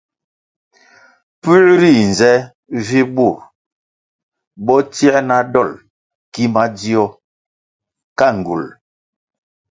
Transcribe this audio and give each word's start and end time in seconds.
Pue 1.41 1.57
rinze 1.81 2.31
vi 2.85 2.99
burʼ 3.15 3.39
bo 4.65 4.75
tsie 4.93 5.15
na 5.29 5.37
dolʼ 5.53 5.79
ki 6.33 6.43
madzio 6.53 7.03
ka 8.17 8.27
ngywulʼ? 8.37 8.69